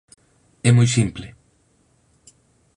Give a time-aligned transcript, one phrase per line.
[0.67, 1.27] É moi simple.